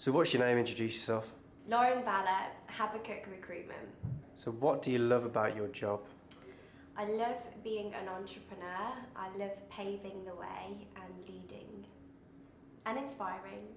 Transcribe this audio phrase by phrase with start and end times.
[0.00, 0.56] So, what's your name?
[0.56, 1.30] Introduce yourself.
[1.68, 3.86] Lauren Valler, Habakkuk Recruitment.
[4.34, 6.00] So, what do you love about your job?
[6.96, 8.94] I love being an entrepreneur.
[9.14, 11.84] I love paving the way and leading
[12.86, 13.68] and inspiring.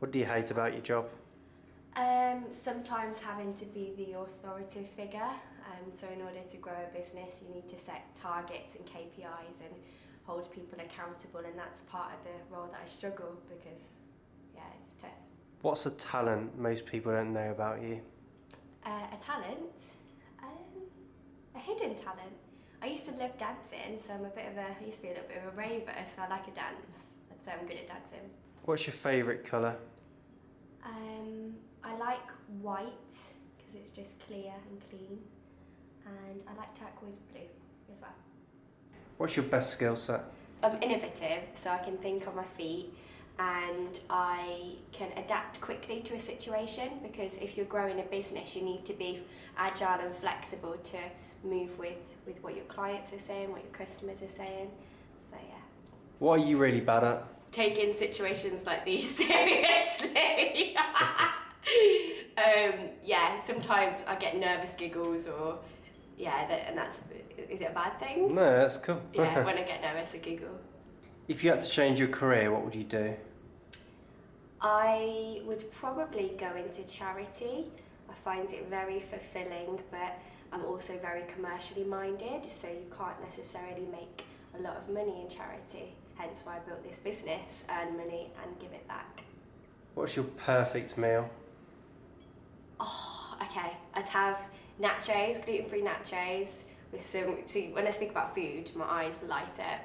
[0.00, 1.10] What do you hate about your job?
[1.94, 5.30] Um, sometimes having to be the authoritative figure.
[5.70, 9.60] Um, so, in order to grow a business, you need to set targets and KPIs
[9.62, 9.76] and
[10.24, 13.92] hold people accountable, and that's part of the role that I struggle because, yeah, it's
[13.92, 14.05] tough.
[15.66, 18.00] What's a talent most people don't know about you?
[18.84, 19.74] Uh, a talent,
[20.40, 20.80] um,
[21.56, 22.36] a hidden talent.
[22.80, 24.60] I used to love dancing, so I'm a bit of a.
[24.80, 26.98] I used to be a little bit of a raver, so I like a dance.
[27.32, 28.30] I'd say I'm good at dancing.
[28.64, 29.74] What's your favourite colour?
[30.84, 32.30] Um, I like
[32.62, 32.92] white
[33.56, 35.18] because it's just clear and clean,
[36.06, 37.40] and I like turquoise blue
[37.92, 38.14] as well.
[39.16, 40.26] What's your best skill set?
[40.62, 42.94] I'm innovative, so I can think on my feet
[43.38, 48.62] and I can adapt quickly to a situation because if you're growing a business, you
[48.62, 49.22] need to be
[49.58, 50.98] agile and flexible to
[51.44, 54.70] move with, with what your clients are saying, what your customers are saying.
[55.30, 55.60] So, yeah.
[56.18, 57.52] What are you really bad at?
[57.52, 60.74] Taking situations like these seriously.
[62.38, 65.58] um, yeah, sometimes I get nervous giggles or,
[66.16, 66.96] yeah, that, and that's,
[67.36, 68.34] is it a bad thing?
[68.34, 69.00] No, that's cool.
[69.12, 70.58] Yeah, when I get nervous, I giggle.
[71.28, 73.14] If you had to change your career, what would you do?
[74.60, 77.66] I would probably go into charity.
[78.08, 80.18] I find it very fulfilling, but
[80.52, 84.24] I'm also very commercially minded, so you can't necessarily make
[84.58, 85.94] a lot of money in charity.
[86.14, 89.22] Hence why I built this business, earn money and give it back.
[89.94, 91.28] What's your perfect meal?
[92.80, 93.76] Oh, okay.
[93.94, 94.38] I'd have
[94.80, 97.38] nachos, gluten-free nachos with some.
[97.46, 99.80] See, when I speak about food, my eyes light up.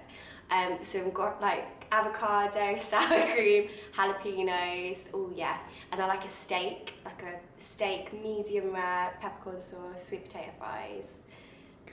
[0.52, 4.98] Um, so we've got like avocado, sour cream, jalapenos.
[5.14, 5.58] Oh yeah,
[5.92, 11.06] and I like a steak, like a steak, medium rare, peppercorn sauce, sweet potato fries,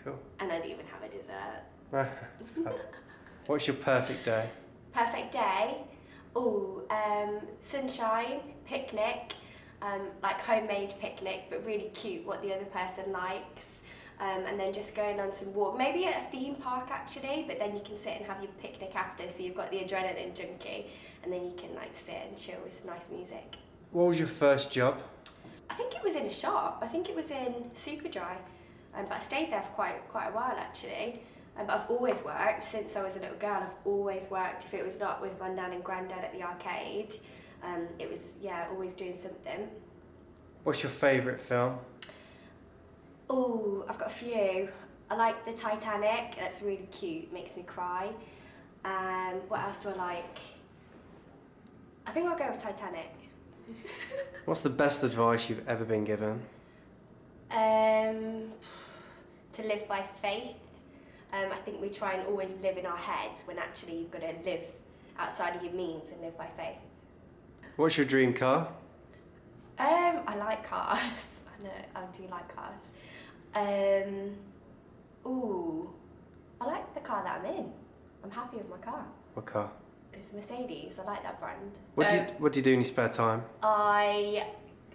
[0.04, 0.18] Cool.
[0.40, 1.62] and I'd even have a dessert.
[3.46, 4.50] What's your perfect day?
[4.92, 5.78] Perfect day.
[6.36, 9.34] Oh, um, sunshine, picnic,
[9.82, 12.26] um, like homemade picnic, but really cute.
[12.26, 13.64] What the other person likes.
[14.20, 17.60] Um, and then just going on some walk, maybe at a theme park actually, but
[17.60, 20.86] then you can sit and have your picnic after, so you've got the adrenaline junkie,
[21.22, 23.54] and then you can like sit and chill with some nice music.
[23.92, 25.00] What was your first job?
[25.70, 26.80] I think it was in a shop.
[26.82, 28.36] I think it was in Superdry,
[28.94, 31.22] um, but I stayed there for quite quite a while actually.
[31.56, 33.62] Um, but I've always worked since I was a little girl.
[33.62, 34.64] I've always worked.
[34.64, 37.18] If it was not with my nan and granddad at the arcade,
[37.62, 39.68] um, it was yeah, always doing something.
[40.64, 41.78] What's your favourite film?
[43.30, 44.68] Oh, I've got a few.
[45.10, 46.36] I like the Titanic.
[46.38, 47.32] That's really cute.
[47.32, 48.10] Makes me cry.
[48.84, 50.38] Um, what else do I like?
[52.06, 53.12] I think I'll go with Titanic.
[54.46, 56.40] What's the best advice you've ever been given?
[57.50, 58.52] Um,
[59.52, 60.56] to live by faith.
[61.32, 64.22] Um, I think we try and always live in our heads when actually you've got
[64.22, 64.64] to live
[65.18, 66.78] outside of your means and live by faith.
[67.76, 68.68] What's your dream car?
[69.78, 70.98] Um, I like cars.
[71.60, 72.80] I know I do like cars.
[73.54, 74.34] Um,
[75.26, 75.90] ooh,
[76.60, 77.72] I like the car that I'm in.
[78.24, 79.04] I'm happy with my car.
[79.34, 79.70] What car?
[80.12, 80.94] It's Mercedes.
[80.98, 81.70] I like that brand.
[81.94, 83.42] What do Um, you What do you do in your spare time?
[83.62, 84.46] I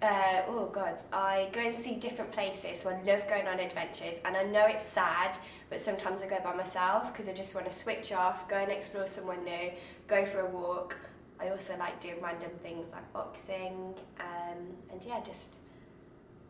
[0.02, 2.82] uh, oh god, I go and see different places.
[2.82, 6.40] So I love going on adventures, and I know it's sad, but sometimes I go
[6.44, 9.72] by myself because I just want to switch off, go and explore somewhere new,
[10.08, 10.98] go for a walk.
[11.40, 14.58] I also like doing random things like boxing, um,
[14.92, 15.58] and yeah, just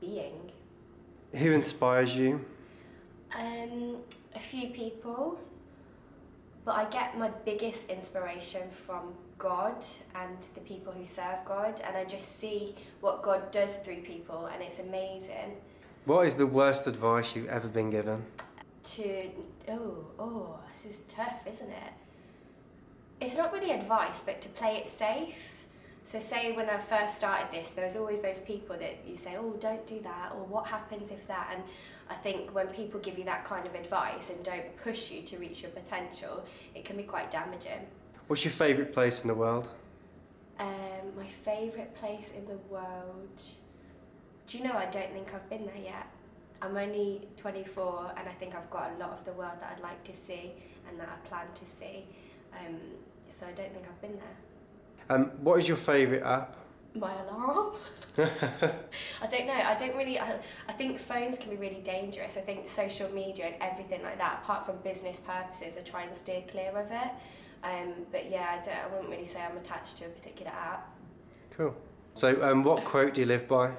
[0.01, 0.51] being.
[1.35, 2.45] Who inspires you?
[3.35, 3.97] Um,
[4.35, 5.39] a few people,
[6.63, 9.83] but I get my biggest inspiration from God
[10.13, 14.45] and the people who serve God, and I just see what God does through people,
[14.53, 15.57] and it's amazing.
[16.05, 18.23] What is the worst advice you've ever been given?
[18.83, 19.29] To
[19.69, 21.93] oh oh, this is tough, isn't it?
[23.21, 25.62] It's not really advice, but to play it safe.
[26.05, 29.35] So, say when I first started this, there was always those people that you say,
[29.37, 31.63] "Oh, don't do that," or "What happens if that?" And
[32.09, 35.37] I think when people give you that kind of advice and don't push you to
[35.37, 36.45] reach your potential,
[36.75, 37.87] it can be quite damaging.
[38.27, 39.69] What's your favourite place in the world?
[40.59, 43.41] Um, my favourite place in the world.
[44.47, 44.73] Do you know?
[44.73, 46.07] I don't think I've been there yet.
[46.61, 49.83] I'm only 24, and I think I've got a lot of the world that I'd
[49.83, 50.53] like to see
[50.87, 52.05] and that I plan to see.
[52.53, 52.77] Um,
[53.37, 54.37] so I don't think I've been there.
[55.09, 56.55] Um, what is your favourite app?
[56.95, 57.73] My alarm.
[58.17, 59.53] I don't know.
[59.53, 60.19] I don't really.
[60.19, 62.37] I, I think phones can be really dangerous.
[62.37, 66.15] I think social media and everything like that, apart from business purposes, I try and
[66.15, 67.11] steer clear of it.
[67.63, 70.89] Um, but yeah, I, don't, I wouldn't really say I'm attached to a particular app.
[71.57, 71.73] Cool.
[72.13, 73.71] So, um, what quote do you live by?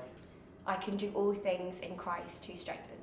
[0.67, 2.94] I can do all things in Christ who strengthens.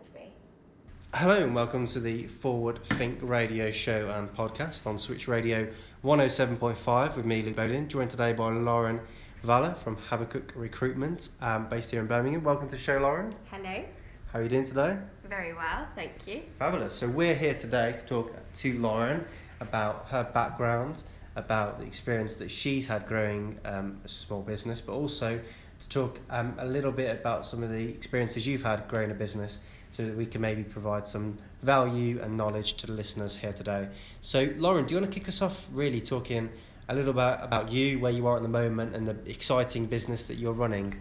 [1.13, 5.68] Hello and welcome to the Forward Think radio show and podcast on Switch Radio
[6.06, 9.02] 107.5 with me, Lee Bowden, joined today by Lauren
[9.44, 12.46] Valler from Habakkuk Recruitment, um, based here in Birmingham.
[12.46, 13.36] Welcome to the show, Lauren.
[13.52, 13.84] Hello.
[14.31, 14.98] How are you doing today?
[15.28, 16.44] Very well, thank you.
[16.58, 16.96] Fabulous.
[16.96, 19.25] So we're here today to talk to Lauren
[19.60, 21.04] about her background,
[21.36, 25.42] about the experience that she's had growing um, a small business, but also
[25.81, 29.16] to talk um, a little bit about some of the experiences you've had growing a
[29.16, 29.60] business
[29.92, 33.88] so that we can maybe provide some value and knowledge to the listeners here today.
[34.22, 36.50] So, Lauren, do you want to kick us off really talking
[36.90, 40.24] a little bit about you, where you are at the moment, and the exciting business
[40.24, 41.00] that you're running?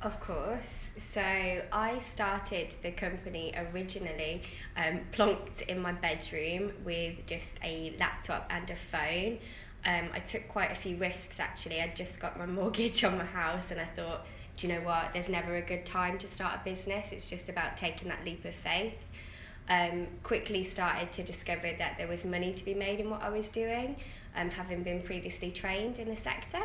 [0.00, 0.90] Of course.
[0.96, 4.42] So I started the company originally
[4.76, 9.38] um, plonked in my bedroom with just a laptop and a phone.
[9.84, 11.80] Um, I took quite a few risks actually.
[11.80, 14.24] I just got my mortgage on my house and I thought,
[14.58, 15.12] do you know what?
[15.12, 17.12] There's never a good time to start a business.
[17.12, 18.94] It's just about taking that leap of faith.
[19.68, 23.28] Um, quickly started to discover that there was money to be made in what I
[23.28, 23.94] was doing,
[24.34, 26.58] um, having been previously trained in the sector.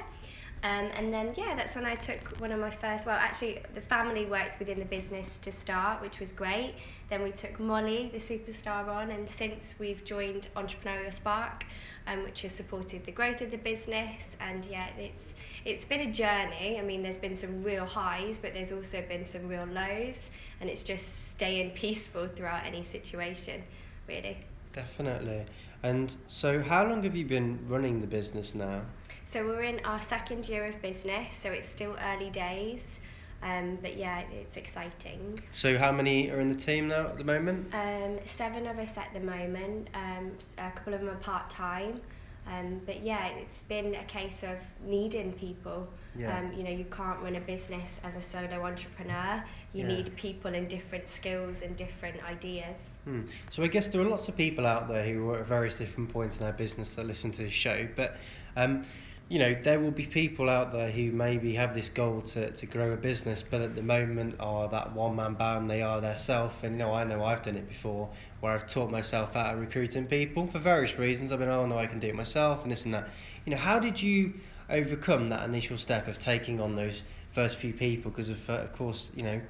[0.63, 3.81] Um, and then, yeah, that's when I took one of my first, well, actually, the
[3.81, 6.75] family worked within the business to start, which was great.
[7.10, 11.65] Then we took Molly, the superstar, on, and since we've joined Entrepreneurial Spark,
[12.07, 14.38] um, which has supported the growth of the business.
[14.39, 16.80] And yeah, it's it's been a journey.
[16.80, 20.31] I mean, there's been some real highs, but there's also been some real lows,
[20.62, 23.63] and it's just staying peaceful throughout any situation,
[24.07, 24.38] really.
[24.71, 25.44] Definitely.
[25.83, 28.83] And so, how long have you been running the business now?
[29.25, 33.00] So we're in our second year of business, so it's still early days.
[33.42, 35.38] Um, but yeah, it's exciting.
[35.52, 37.74] So, how many are in the team now at the moment?
[37.74, 39.90] Um, seven of us at the moment.
[39.94, 42.00] Um, a couple of them are part time.
[42.46, 45.88] Um, but yeah, it's been a case of needing people.
[46.18, 46.38] Yeah.
[46.38, 49.44] Um, you know, you can't run a business as a solo entrepreneur.
[49.74, 49.96] You Yeah.
[49.96, 52.98] need people in different skills and different ideas.
[53.06, 53.22] Hmm.
[53.50, 56.10] So I guess there are lots of people out there who are at various different
[56.12, 58.18] points in our business that listen to the show, but
[58.58, 58.84] um,
[59.33, 62.68] you know there will be people out there who maybe have this goal to, to
[62.68, 65.68] grow a business, but at the moment are that one man band.
[65.68, 68.68] They are their self, and you know I know I've done it before, where I've
[68.68, 71.31] taught myself out of recruiting people for various reasons.
[71.31, 73.09] I've been oh no I can do it myself and this and that.
[73.44, 74.35] You know how did you
[74.69, 78.12] overcome that initial step of taking on those first few people?
[78.12, 79.41] Because of, uh, of course you know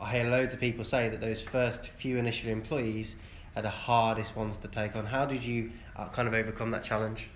[0.00, 3.16] I hear loads of people say that those first few initial employees
[3.54, 5.04] are the hardest ones to take on.
[5.04, 7.28] How did you uh, kind of overcome that challenge?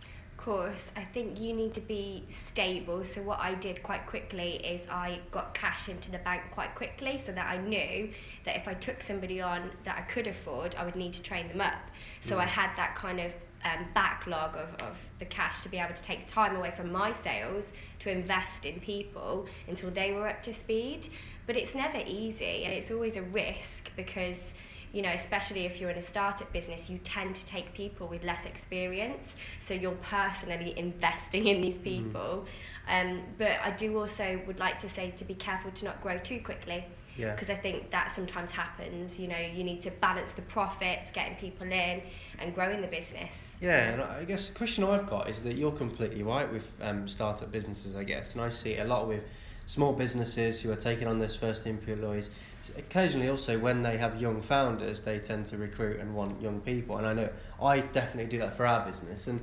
[0.42, 3.04] Course, I think you need to be stable.
[3.04, 7.16] So what I did quite quickly is I got cash into the bank quite quickly
[7.18, 8.10] so that I knew
[8.42, 11.46] that if I took somebody on that I could afford, I would need to train
[11.46, 11.80] them up.
[12.20, 13.32] So I had that kind of
[13.64, 17.12] um, backlog of, of the cash to be able to take time away from my
[17.12, 21.08] sales to invest in people until they were up to speed.
[21.46, 24.54] But it's never easy and it's always a risk because
[24.92, 28.24] you know, especially if you're in a startup business, you tend to take people with
[28.24, 29.36] less experience.
[29.60, 32.46] So you're personally investing in these people.
[32.88, 36.18] Um, but I do also would like to say to be careful to not grow
[36.18, 36.84] too quickly.
[37.16, 37.32] Yeah.
[37.32, 39.18] Because I think that sometimes happens.
[39.18, 42.02] You know, you need to balance the profits, getting people in,
[42.38, 43.56] and growing the business.
[43.60, 47.06] Yeah, and I guess the question I've got is that you're completely right with um,
[47.08, 49.24] startup businesses, I guess, and I see it a lot with
[49.66, 52.30] small businesses who are taking on those first employees.
[52.76, 56.96] Occasionally, also when they have young founders, they tend to recruit and want young people,
[56.96, 59.26] and I know I definitely do that for our business.
[59.26, 59.40] And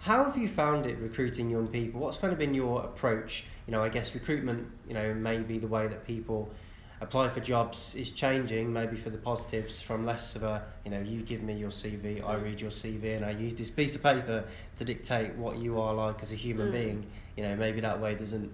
[0.00, 2.00] how have you found it recruiting young people?
[2.00, 3.44] What's kind of been your approach?
[3.66, 6.50] You know, I guess recruitment, you know, maybe the way that people
[7.00, 11.00] apply for jobs is changing, maybe for the positives, from less of a, you know,
[11.00, 14.02] you give me your CV, I read your CV, and I use this piece of
[14.02, 14.44] paper
[14.76, 16.72] to dictate what you are like as a human Mm.
[16.72, 17.06] being.
[17.36, 18.50] You know, maybe that way doesn't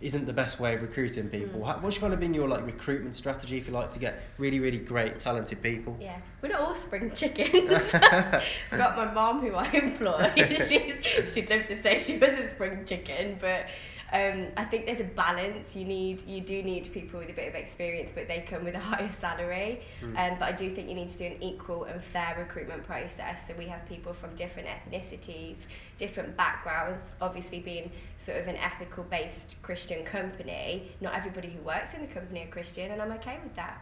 [0.00, 1.60] isn't the best way of recruiting people.
[1.60, 1.80] Mm.
[1.80, 4.78] What's kind of been your like recruitment strategy if you like to get really, really
[4.78, 5.96] great, talented people?
[6.00, 7.94] Yeah, we're not all spring chickens.
[7.94, 10.32] I've got my mom who I employ.
[10.36, 13.66] She's she'd love to say she was a spring chicken, but
[14.12, 15.74] um, I think there's a balance.
[15.74, 18.76] You need you do need people with a bit of experience, but they come with
[18.76, 19.80] a higher salary.
[20.00, 20.16] Mm.
[20.16, 23.48] Um, but I do think you need to do an equal and fair recruitment process.
[23.48, 25.66] So we have people from different ethnicities,
[25.98, 27.14] different backgrounds.
[27.20, 32.12] Obviously, being sort of an ethical based Christian company, not everybody who works in the
[32.12, 33.80] company are Christian, and I'm okay with that.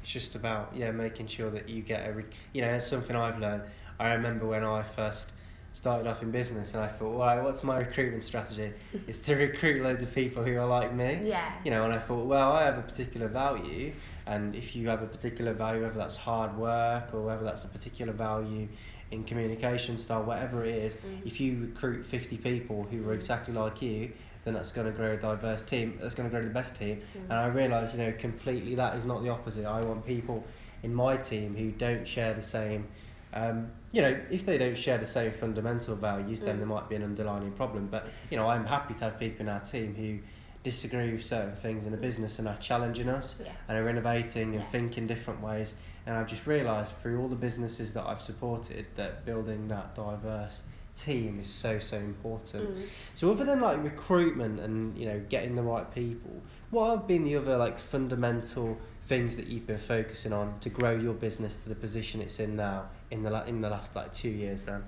[0.00, 3.40] It's just about yeah making sure that you get every you know it's something I've
[3.40, 3.62] learned.
[3.98, 5.32] I remember when I first
[5.72, 8.72] started off in business and I thought, right, what's my recruitment strategy?
[9.08, 11.20] it's to recruit loads of people who are like me.
[11.24, 11.50] Yeah.
[11.64, 13.92] You know, and I thought, well, I have a particular value,
[14.26, 17.68] and if you have a particular value, whether that's hard work or whether that's a
[17.68, 18.68] particular value
[19.10, 21.26] in communication style, whatever it is, Mm.
[21.26, 24.12] if you recruit 50 people who are exactly like you,
[24.44, 25.98] then that's going to grow a diverse team.
[26.00, 26.98] That's going to grow the best team.
[27.16, 27.22] Mm.
[27.24, 29.64] And I realised, you know, completely that is not the opposite.
[29.66, 30.44] I want people
[30.82, 32.88] in my team who don't share the same.
[33.34, 36.58] Um, you know, if they don't share the same fundamental values, then Mm.
[36.58, 37.88] there might be an underlying problem.
[37.90, 40.18] But you know, I'm happy to have people in our team who
[40.62, 43.50] disagree with certain things in a business and are challenging us Yeah.
[43.68, 44.70] and are innovating and Yeah.
[44.70, 45.74] thinking different ways.
[46.06, 50.62] And I've just realised through all the businesses that I've supported that building that diverse
[50.94, 52.68] team is so so important.
[52.76, 52.82] Mm.
[53.14, 57.24] So other than like recruitment and you know getting the right people, what have been
[57.24, 61.68] the other like fundamental things that you've been focusing on to grow your business to
[61.70, 64.82] the position it's in now in the in the last like two years then?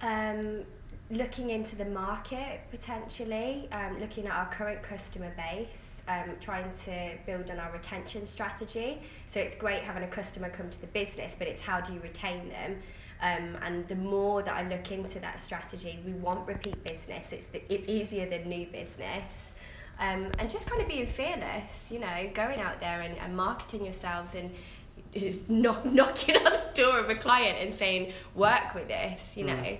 [0.00, 0.64] Um,
[1.10, 7.12] looking into the market potentially, um, looking at our current customer base, um, trying to
[7.26, 9.00] build on our retention strategy.
[9.26, 12.00] So it's great having a customer come to the business, but it's how do you
[12.00, 12.78] retain them?
[13.20, 17.30] Um, and the more that I look into that strategy, we want repeat business.
[17.30, 19.54] It's the, it's easier than new business.
[20.00, 23.84] Um, and just kind of being fearless, you know, going out there and, and marketing
[23.84, 24.50] yourselves and
[25.14, 29.44] just knock, knocking on the door of a client and saying, work with this, you
[29.44, 29.54] know.
[29.54, 29.78] Mm.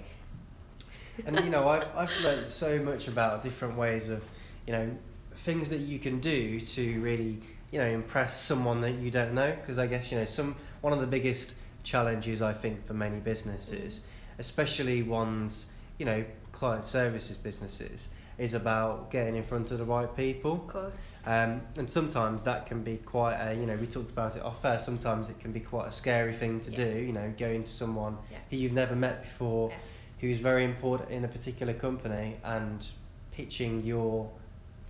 [1.27, 4.25] and you know I've I've learned so much about different ways of
[4.67, 4.91] you know
[5.35, 9.55] things that you can do to really you know impress someone that you don't know
[9.61, 13.19] because I guess you know some one of the biggest challenges I think for many
[13.19, 14.01] businesses
[14.39, 15.67] especially ones
[15.99, 18.09] you know client services businesses
[18.39, 21.23] is about getting in front of the right people Of course.
[21.27, 24.65] um, and sometimes that can be quite a, you know, we talked about it off
[24.65, 26.77] air, sometimes it can be quite a scary thing to Yeah.
[26.77, 28.39] do, you know, going to someone Yeah.
[28.51, 29.77] who you've never met before, Yeah.
[30.21, 32.87] who's very important in a particular company and
[33.33, 34.31] pitching your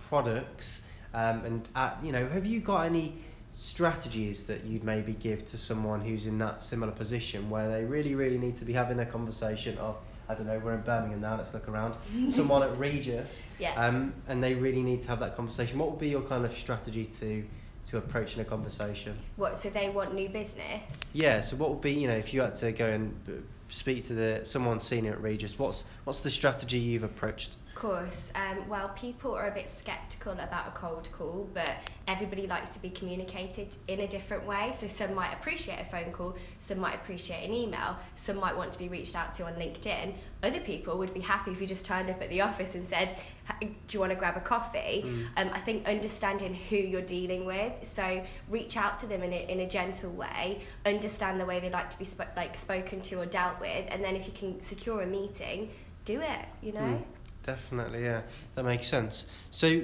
[0.07, 0.81] products.
[1.13, 3.15] Um, and, at, you know, have you got any
[3.51, 8.15] strategies that you'd maybe give to someone who's in that similar position where they really,
[8.15, 9.95] really need to be having a conversation of,
[10.33, 11.95] I don't know, we're in Birmingham now, let's look around,
[12.29, 13.73] someone at Regis Yeah.
[13.75, 15.77] um, and they really need to have that conversation.
[15.77, 17.45] What would be your kind of strategy to
[17.89, 19.13] to approaching a conversation?
[19.35, 19.57] what?
[19.57, 20.81] So they want new business.
[21.13, 21.41] Yeah.
[21.41, 24.41] So what would be you know if you had to go and speak to the
[24.43, 27.57] someone senior at Regis, what's what's the strategy you've approached?
[27.83, 28.31] Of course.
[28.33, 31.69] Um, well, people are a bit skeptical about a cold call, but
[32.07, 34.71] everybody likes to be communicated in a different way.
[34.73, 38.71] So some might appreciate a phone call, some might appreciate an email, some might want
[38.71, 40.13] to be reached out to on LinkedIn.
[40.43, 43.17] Other people would be happy if you just turned up at the office and said,
[43.59, 45.25] "Do you want to grab a coffee?" Mm.
[45.35, 49.51] Um, I think understanding who you're dealing with, so reach out to them in a,
[49.51, 53.19] in a gentle way, understand the way they like to be sp- like spoken to
[53.19, 55.69] or dealt with, and then if you can secure a meeting,
[56.05, 56.45] do it.
[56.61, 56.79] You know.
[56.79, 57.03] Mm.
[57.43, 58.21] Definitely, yeah,
[58.55, 59.25] that makes sense.
[59.51, 59.81] So,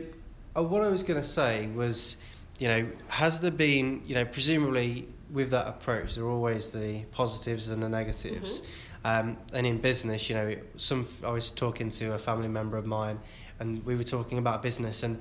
[0.55, 2.17] uh, what I was going to say was,
[2.57, 7.03] you know, has there been, you know, presumably with that approach, there are always the
[7.11, 8.61] positives and the negatives.
[9.05, 12.85] Um, and in business, you know, some I was talking to a family member of
[12.85, 13.19] mine,
[13.59, 15.19] and we were talking about business, and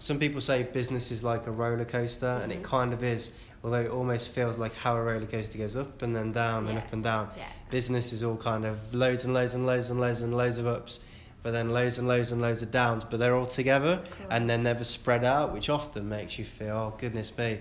[0.00, 2.64] some people say business is like a roller coaster, and it Mhm.
[2.64, 3.32] kind of is.
[3.64, 6.78] Although it almost feels like how a roller coaster goes up and then down and
[6.78, 7.28] up and down.
[7.36, 7.44] Yeah.
[7.70, 10.68] Business is all kind of loads and loads and loads and loads and loads of
[10.68, 11.00] ups,
[11.42, 14.26] but then loads and loads and loads of downs, but they're all together Cool.
[14.30, 17.60] and they're never spread out, which often makes you feel, oh goodness me,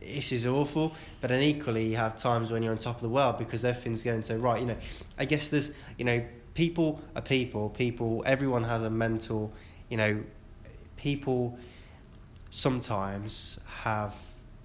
[0.00, 0.94] this is awful.
[1.20, 4.02] But then equally, you have times when you're on top of the world because everything's
[4.02, 4.60] going so right.
[4.60, 4.76] You know,
[5.18, 7.70] I guess there's, you know, people are people.
[7.70, 9.52] People, everyone has a mental,
[9.88, 10.22] you know,
[10.96, 11.58] people
[12.50, 14.14] sometimes have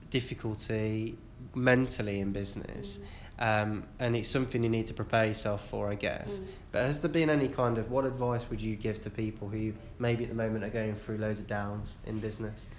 [0.09, 1.17] difficulty
[1.55, 2.97] mentally in business.
[2.97, 3.03] Mm.
[3.41, 6.39] Um, and it's something you need to prepare yourself for, I guess.
[6.39, 6.45] Mm.
[6.71, 9.73] But has there been any kind of what advice would you give to people who
[9.97, 12.69] maybe at the moment are going through loads of downs in business?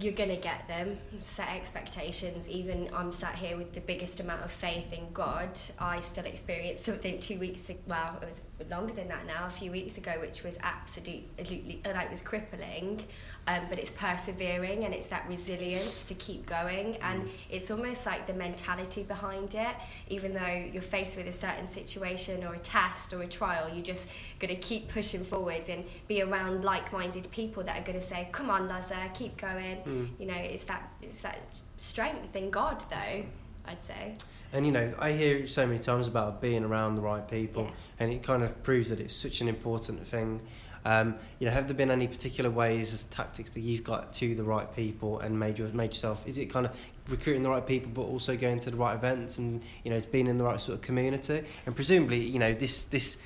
[0.00, 0.98] You're gonna get them.
[1.18, 2.48] Set expectations.
[2.48, 5.60] Even I'm sat here with the biggest amount of faith in God.
[5.78, 7.68] I still experienced something two weeks.
[7.68, 9.46] ag- Well, it was longer than that now.
[9.46, 13.04] A few weeks ago, which was absolutely like was crippling.
[13.48, 16.96] Um, but it's persevering and it's that resilience to keep going.
[17.02, 19.74] And it's almost like the mentality behind it.
[20.08, 23.82] Even though you're faced with a certain situation or a test or a trial, you're
[23.84, 24.08] just
[24.38, 28.28] going to keep pushing forwards and be around like-minded people that are going to say,
[28.32, 30.08] "Come on, Lazar, keep going." Mm.
[30.18, 31.40] You know, it's that it's that
[31.76, 33.24] strength in God, though.
[33.64, 34.14] I'd say.
[34.52, 37.64] And you know, I hear it so many times about being around the right people,
[37.64, 37.70] Yeah.
[38.00, 40.40] and it kind of proves that it's such an important thing.
[40.84, 44.42] Um, you know, have there been any particular ways, tactics that you've got to the
[44.42, 46.26] right people and made your, made yourself?
[46.26, 46.72] Is it kind of
[47.08, 50.26] recruiting the right people, but also going to the right events and you know, being
[50.26, 51.44] in the right sort of community?
[51.66, 53.16] And presumably, you know, this this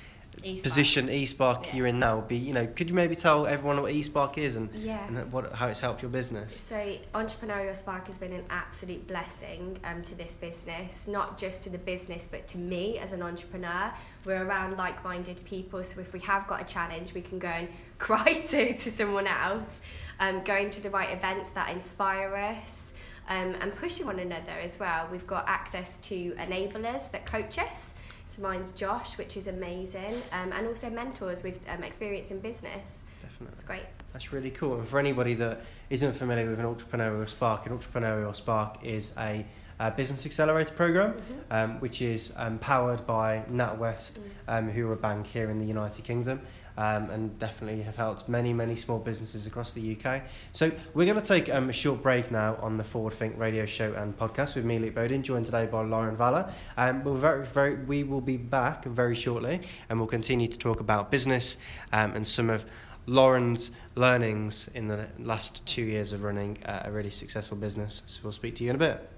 [0.43, 0.63] E-Spark.
[0.63, 1.75] position eSpark Yeah.
[1.75, 4.55] you're in now would be, you know, could you maybe tell everyone what eSpark is
[4.55, 5.05] and, Yeah.
[5.07, 6.55] and what how it's helped your business?
[6.59, 11.69] So, Entrepreneurial Spark has been an absolute blessing um, to this business, not just to
[11.69, 13.91] the business, but to me as an entrepreneur.
[14.25, 17.47] We're around like minded people, so if we have got a challenge, we can go
[17.47, 17.67] and
[17.97, 19.81] cry to, to someone else,
[20.19, 22.93] um, going to the right events that inspire us.
[23.29, 25.09] Um, and pushing one another as well.
[25.11, 27.93] We've got access to enablers that coach us.
[28.37, 33.03] So mine's Josh, which is amazing, um, and also mentors with um, experience in business.
[33.21, 33.53] Definitely.
[33.53, 33.83] It's great.
[34.13, 34.75] That's really cool.
[34.75, 39.45] And for anybody that isn't familiar with an entrepreneurial spark, an entrepreneurial spark is a,
[39.79, 41.13] uh business accelerator program,
[41.51, 45.65] um, which is um, powered by NatWest, um, who are a bank here in the
[45.65, 46.41] United Kingdom.
[46.77, 50.21] Um, and definitely have helped many, many small businesses across the UK.
[50.51, 53.65] So we're going to take um, a short break now on the Forward Think radio
[53.65, 56.53] show and podcast with me, Luke Bowden, joined today by Lauren Valla.
[56.77, 60.79] Um, we'll very, very, we will be back very shortly, and we'll continue to talk
[60.79, 61.57] about business
[61.93, 62.63] um, and some of
[63.07, 68.03] Lauren's learnings in the last two years of running uh, a really successful business.
[68.05, 69.16] So we'll speak to you in a bit.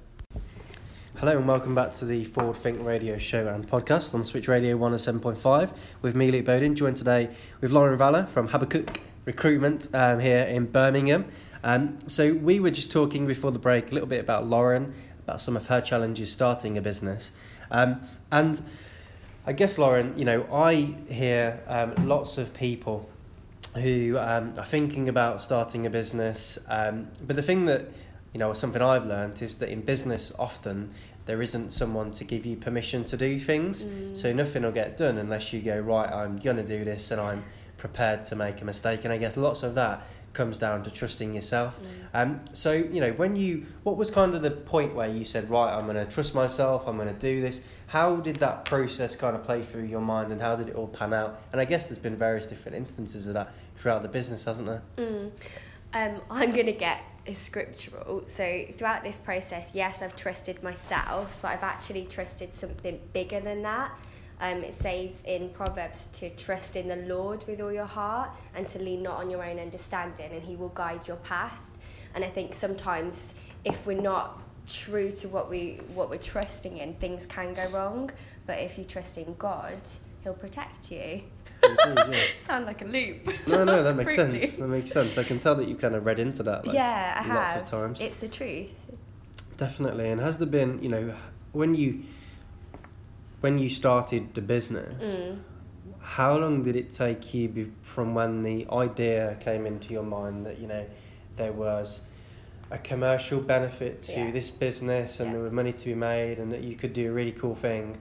[1.19, 4.77] Hello and welcome back to the Forward Think Radio show and podcast on Switch Radio
[4.77, 10.43] 107.5 with me, Luke Bowden, joined today with Lauren Valla from Habakkuk Recruitment um, here
[10.43, 11.25] in Birmingham.
[11.61, 14.93] Um, so we were just talking before the break a little bit about Lauren,
[15.25, 17.33] about some of her challenges starting a business.
[17.69, 17.99] Um,
[18.31, 18.61] and
[19.45, 23.09] I guess, Lauren, you know, I hear um, lots of people
[23.75, 26.57] who um, are thinking about starting a business.
[26.69, 27.89] Um, but the thing that,
[28.33, 30.91] you know, something I've learned is that in business, often
[31.29, 33.85] there isn't someone to give you permission to do things.
[34.19, 37.21] So nothing will get done unless you go, right, I'm going to do this and
[37.21, 37.43] I'm
[37.77, 39.03] prepared to make a mistake.
[39.03, 41.79] And I guess lots of that comes down to trusting yourself.
[42.15, 45.51] Um, so, you know, when you, what was kind of the point where you said,
[45.51, 47.61] right, I'm going to trust myself, I'm going to do this?
[47.85, 50.87] How did that process kind of play through your mind and how did it all
[50.87, 51.43] pan out?
[51.51, 54.81] And I guess there's been various different instances of that throughout the business, hasn't there?
[54.97, 55.31] Mm.
[55.93, 58.23] Um, I'm going to get scriptural.
[58.27, 63.61] So, throughout this process, yes, I've trusted myself, but I've actually trusted something bigger than
[63.63, 63.91] that.
[64.41, 68.67] Um, it says in Proverbs to trust in the Lord with all your heart and
[68.69, 71.63] to lean not on your own understanding, and He will guide your path.
[72.15, 73.35] And I think sometimes
[73.65, 78.11] if we're not true to what we what we're trusting in, things can go wrong.
[78.45, 79.81] But if you trust in God,
[80.23, 81.23] He'll protect you.
[82.37, 83.27] Sound like a loop.
[83.47, 84.33] No, no, that makes sense.
[84.33, 84.51] Loop.
[84.59, 85.17] That makes sense.
[85.17, 86.65] I can tell that you kind of read into that.
[86.65, 87.61] Like, yeah, I lots have.
[87.63, 88.01] of times.
[88.01, 88.69] It's the truth.
[89.57, 90.09] Definitely.
[90.09, 91.13] And has there been, you know,
[91.51, 92.03] when you
[93.41, 95.39] when you started the business, Mm.
[96.01, 100.59] how long did it take you from when the idea came into your mind that
[100.59, 100.85] you know
[101.37, 102.01] there was
[102.71, 104.31] a commercial benefit to Yeah.
[104.31, 105.33] this business and Yeah.
[105.35, 107.97] there was money to be made and that you could do a really cool thing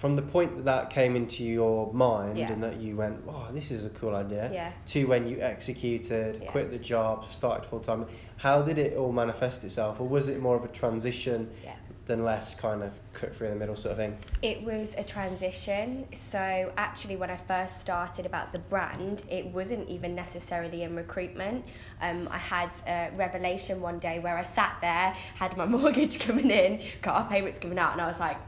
[0.00, 2.50] from the point that that came into your mind Yeah.
[2.50, 4.72] and that you went oh this is a cool idea Yeah.
[4.86, 6.50] to when you executed Yeah.
[6.50, 8.06] quit the job started full time
[8.38, 11.50] how did it all manifest itself or was it more of a transition
[12.06, 15.04] than less kind of cut through in the middle sort of thing It was a
[15.04, 16.06] transition.
[16.12, 21.64] So, actually, when I first started about the brand, it wasn't even necessarily in recruitment.
[22.00, 26.50] Um, I had a revelation one day where I sat there, had my mortgage coming
[26.50, 28.38] in, car payments coming out, and I was like,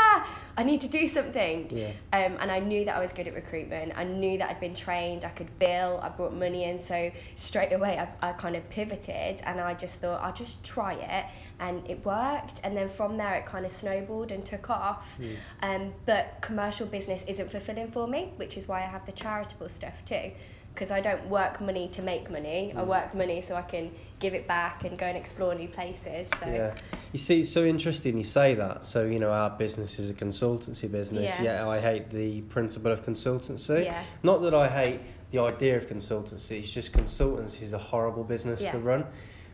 [0.00, 1.68] ah, I need to do something.
[1.70, 3.92] yeah Um, and I knew that I was good at recruitment.
[3.96, 5.24] I knew that I'd been trained.
[5.24, 6.00] I could bill.
[6.02, 6.82] I brought money in.
[6.82, 10.94] So straight away, I, I kind of pivoted and I just thought, I'll just try
[10.94, 11.24] it.
[11.60, 12.60] And it worked.
[12.64, 15.18] And then from there, it kind of snowballed and took off.
[15.18, 15.36] Mm.
[15.62, 19.68] Um, but commercial business isn't fulfilling for me, which is why I have the charitable
[19.68, 20.32] stuff too.
[20.74, 22.72] Because I don't work money to make money.
[22.76, 22.86] I Mm.
[22.86, 26.28] work money so I can give it back and go and explore new places.
[26.38, 26.74] So Yeah.
[27.12, 28.84] You see, it's so interesting you say that.
[28.84, 31.42] So, you know, our business is a consultancy business, Yeah.
[31.42, 33.84] yet I hate the principle of consultancy.
[33.84, 34.02] yeah.
[34.22, 35.00] Not that I hate
[35.32, 38.72] the idea of consultancy, it's just consultancy is a horrible business Yeah.
[38.72, 39.04] to run.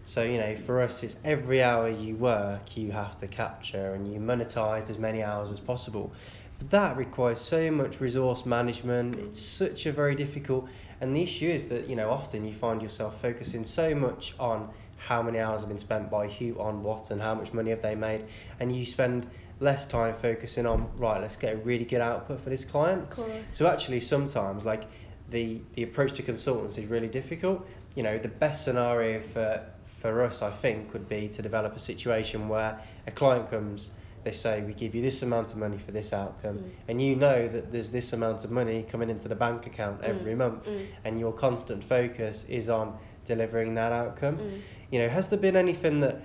[0.04, 4.06] So, you know, for us, it's every hour you work, you have to capture and
[4.12, 6.12] you monetize as many hours as possible.
[6.58, 10.68] But that requires so much resource management, it's such a very difficult.
[11.00, 14.70] And the issue is that, you know, often you find yourself focusing so much on
[14.96, 17.82] how many hours have been spent by who on what and how much money have
[17.82, 18.24] they made
[18.58, 19.26] and you spend
[19.60, 23.08] less time focusing on right let's get a really good output for this client.
[23.52, 24.84] So actually sometimes like
[25.30, 27.66] the the approach to consultants is really difficult.
[27.94, 29.64] You know the best scenario for
[29.98, 33.90] for us i think would be to develop a situation where a client comes
[34.26, 36.70] they say we give you this amount of money for this outcome Mm.
[36.88, 40.34] and you know that there's this amount of money coming into the bank account every
[40.34, 40.38] Mm.
[40.38, 40.86] month Mm.
[41.04, 44.60] and your constant focus is on delivering that outcome Mm.
[44.90, 46.16] you know, has there been anything that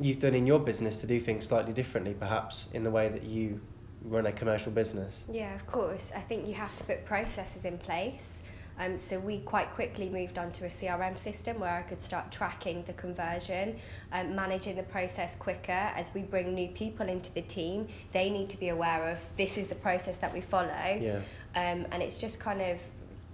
[0.00, 3.24] you've done in your business to do things slightly differently, perhaps in the way that
[3.24, 3.60] you
[4.04, 5.26] run a commercial business?
[5.32, 6.12] Yeah, of course.
[6.14, 8.40] I think you have to put processes in place.
[8.78, 12.30] Um, so we quite quickly moved on to a CRM system where I could start
[12.30, 13.76] tracking the conversion,
[14.12, 15.72] um, managing the process quicker.
[15.72, 19.58] As we bring new people into the team, they need to be aware of this
[19.58, 20.68] is the process that we follow.
[21.00, 21.20] Yeah.
[21.56, 22.80] Um, and it's just kind of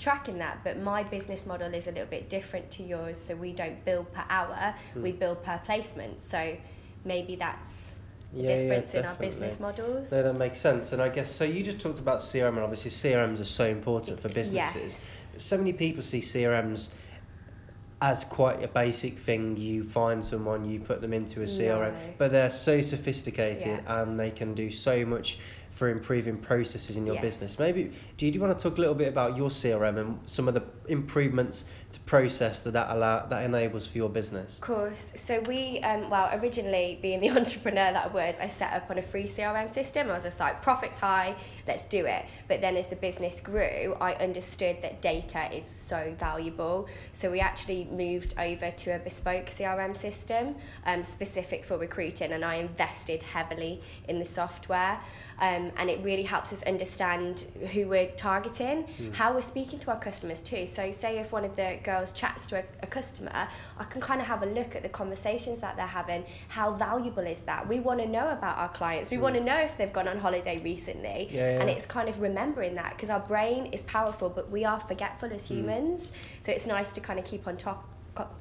[0.00, 3.52] tracking that but my business model is a little bit different to yours so we
[3.52, 5.02] don't bill per hour Mm.
[5.02, 6.56] we bill per placement so
[7.04, 7.92] maybe that's
[8.34, 10.90] Yeah, yeah, difference in our business models No, that makes sense.
[10.92, 11.44] And I guess so.
[11.44, 14.92] You just talked about CRM, and obviously CRMs are so important for businesses.
[14.92, 16.88] yes So many people see CRMs
[18.02, 19.56] as quite a basic thing.
[19.56, 21.98] You find someone, you put them into a CRM, No.
[22.18, 24.02] but they're so sophisticated Yeah.
[24.02, 25.38] and they can do so much
[25.70, 27.24] for improving processes in your Yes.
[27.24, 27.58] business.
[27.58, 30.18] Maybe do you, do you want to talk a little bit about your CRM and
[30.26, 31.64] some of the improvements
[31.98, 34.56] process that that allow that enables for your business?
[34.56, 35.12] Of course.
[35.16, 38.98] So we, um, well, originally being the entrepreneur that I was, I set up on
[38.98, 40.10] a free CRM system.
[40.10, 42.26] I was just like, profits high, let's do it.
[42.48, 46.88] But then as the business grew, I understood that data is so valuable.
[47.12, 52.44] So we actually moved over to a bespoke CRM system um, specific for recruiting, and
[52.44, 55.00] I invested heavily in the software.
[55.40, 57.40] Um, and it really helps us understand
[57.72, 60.66] who we're targeting, how we're speaking to our customers too.
[60.66, 64.20] So, say if one of the girls chats to a, a customer, I can kind
[64.20, 66.24] of have a look at the conversations that they're having.
[66.48, 67.68] How valuable is that?
[67.68, 69.10] We want to know about our clients.
[69.10, 69.22] We hmm.
[69.22, 71.28] want to know if they've gone on holiday recently.
[71.30, 74.80] Yeah, And it's kind of remembering that because our brain is powerful, but we are
[74.80, 75.54] forgetful as hmm.
[75.54, 76.08] humans.
[76.42, 77.93] So, it's nice to kind of keep on top.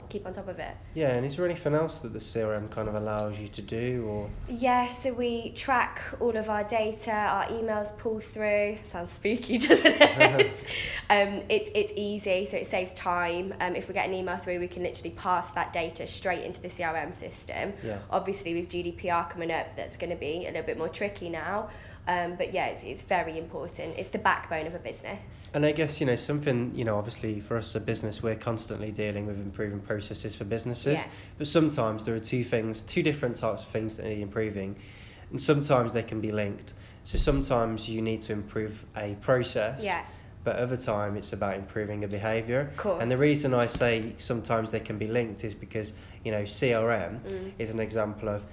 [0.09, 0.75] Keep on top of it.
[0.93, 4.05] Yeah, and is there anything else that the CRM kind of allows you to do,
[4.07, 8.77] or Yeah, so we track all of our data, our emails pull through.
[8.83, 10.65] Sounds spooky, doesn't it?
[11.09, 13.55] um, it's it's easy, so it saves time.
[13.59, 16.61] Um, if we get an email through, we can literally pass that data straight into
[16.61, 17.73] the CRM system.
[17.83, 17.97] yeah?
[18.11, 21.69] Obviously, with GDPR coming up, that's going to be a little bit more tricky now.
[22.07, 23.95] Um, but yeah, it's, it's very important.
[23.97, 25.49] It's the backbone of a business.
[25.53, 28.91] And I guess, you know, something, you know, obviously for us, a business, we're constantly
[28.91, 30.99] dealing with improving processes for businesses.
[30.99, 31.07] Yeah.
[31.37, 34.75] But sometimes there are two things, two different types of things that need improving.
[35.31, 36.73] And sometimes they can be linked.
[37.05, 39.83] So sometimes you need to improve a process.
[39.83, 40.03] Yeah,
[40.43, 42.71] But other time it's about improving a behaviour.
[42.99, 45.93] And the reason I say sometimes they can be linked is because,
[46.25, 47.51] you know, CRM Mm.
[47.59, 48.43] is an example of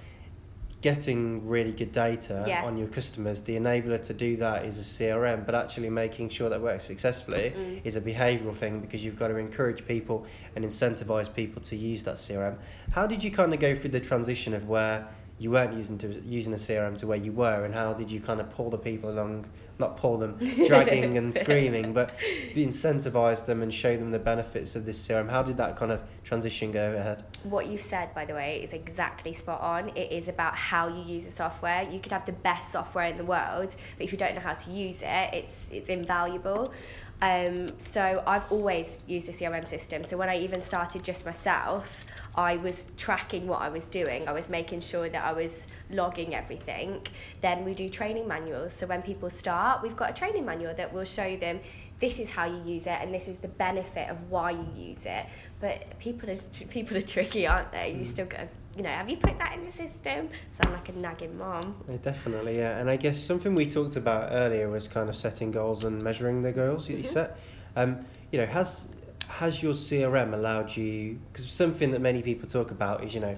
[0.80, 2.64] getting really good data Yeah.
[2.64, 3.42] on your customers.
[3.42, 7.52] The enabler to do that is a CRM, but actually making sure that works successfully
[7.54, 7.80] Mm.
[7.84, 10.24] is a behavioural thing because you've got to encourage people
[10.56, 12.56] and incentivize people to use that CRM.
[12.92, 16.08] How did you kind of go through the transition of where you weren't using to
[16.22, 18.76] using a CRM to where you were, and how did you kind of pull the
[18.78, 19.46] people along,
[19.80, 22.16] not pull them, dragging and screaming, but
[22.54, 25.28] incentivize them and show them the benefits of this CRM.
[25.28, 27.24] How did that kind of transition go ahead?
[27.42, 29.88] What you've said, by the way, is exactly spot on.
[29.96, 31.88] It is about how you use the software.
[31.90, 34.54] You could have the best software in the world, but if you don't know how
[34.54, 36.72] to use it, it's it's invaluable.
[37.22, 40.04] Um, so I've always used a CRM system.
[40.04, 44.26] So when I even started just myself, I was tracking what I was doing.
[44.26, 47.06] I was making sure that I was logging everything.
[47.42, 48.72] Then we do training manuals.
[48.72, 51.60] So when people start, we've got a training manual that will show them
[52.00, 55.04] this is how you use it and this is the benefit of why you use
[55.04, 55.26] it.
[55.60, 56.36] But people are
[56.70, 57.92] people are tricky, aren't they?
[57.92, 58.48] You still got
[58.80, 60.30] you know, have you put that in the system?
[60.58, 61.76] Sound like a nagging mom.
[61.86, 62.78] Yeah, definitely, yeah.
[62.78, 66.40] And I guess something we talked about earlier was kind of setting goals and measuring
[66.40, 67.38] the goals that you set.
[67.76, 68.88] Um, you know, has
[69.28, 71.18] has your CRM allowed you?
[71.30, 73.36] Because something that many people talk about is, you know,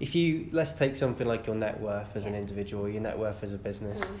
[0.00, 3.44] if you let's take something like your net worth as an individual, your net worth
[3.44, 4.00] as a business.
[4.00, 4.16] Mm.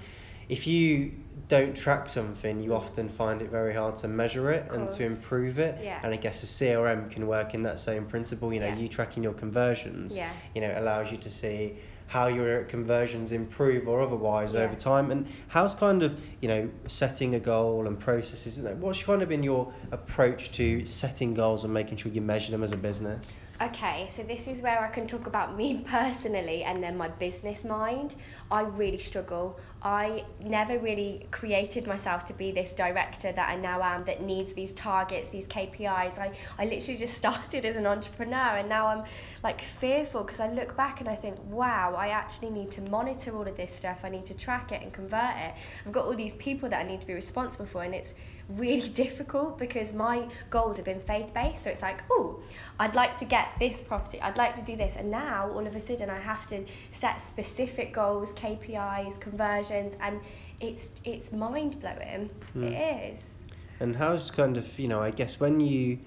[0.50, 1.12] If you
[1.46, 5.60] don't track something, you often find it very hard to measure it and to improve
[5.60, 5.78] it.
[5.80, 6.00] Yeah.
[6.02, 8.52] And I guess a CRM can work in that same principle.
[8.52, 8.74] You know, Yeah.
[8.76, 10.30] you tracking your conversions Yeah.
[10.54, 11.76] you know, allows you to see
[12.08, 14.62] how your conversions improve or otherwise Yeah.
[14.62, 15.12] over time.
[15.12, 19.22] And how's kind of, you know, setting a goal and processes, you know, what's kind
[19.22, 22.76] of been your approach to setting goals and making sure you measure them as a
[22.76, 23.36] business?
[23.62, 27.62] Okay, so this is where I can talk about me personally and then my business
[27.64, 28.14] mind.
[28.50, 29.58] I really struggle.
[29.82, 34.52] I never really created myself to be this director that I now am that needs
[34.52, 36.18] these targets, these KPIs.
[36.18, 39.04] I, I literally just started as an entrepreneur and now I'm
[39.42, 43.34] like fearful because I look back and I think, wow, I actually need to monitor
[43.34, 44.00] all of this stuff.
[44.04, 45.54] I need to track it and convert it.
[45.86, 48.14] I've got all these people that I need to be responsible for and it's
[48.50, 51.64] really difficult because my goals have been faith based.
[51.64, 52.42] So it's like, oh,
[52.78, 54.96] I'd like to get this property, I'd like to do this.
[54.96, 60.20] And now all of a sudden I have to set specific goals, KPIs, conversions, and
[60.60, 62.30] it's it's mind blowing.
[62.56, 62.62] Mm.
[62.72, 63.38] It is.
[63.80, 65.98] And how's kind of, you know, I guess when you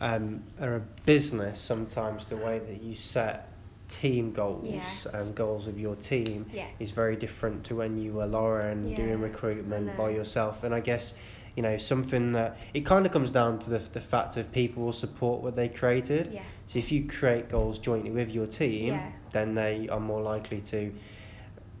[0.00, 3.48] um, are a business, sometimes the way that you set
[3.88, 5.18] team goals Yeah.
[5.20, 6.66] and goals of your team Yeah.
[6.78, 10.62] is very different to when you were Lauren Yeah, doing recruitment by yourself.
[10.62, 11.14] And I guess,
[11.56, 14.82] you know, something that it kind of comes down to the, the fact of people
[14.82, 16.30] will support what they created.
[16.32, 16.42] Yeah.
[16.66, 19.12] So if you create goals jointly with your team, Yeah.
[19.30, 20.92] then they are more likely to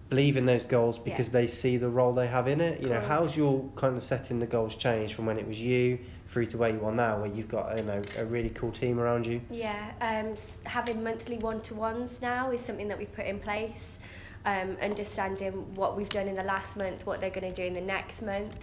[0.08, 2.80] believe in those goals because they see the role they have in it.
[2.80, 5.98] You know, how's your kind of setting the goals changed from when it was you
[6.28, 8.98] through to where you are now, where you've got you know a really cool team
[9.00, 9.40] around you?
[9.50, 13.98] Yeah, um, having monthly one to ones now is something that we've put in place.
[14.46, 17.72] Um, understanding what we've done in the last month, what they're going to do in
[17.72, 18.54] the next month.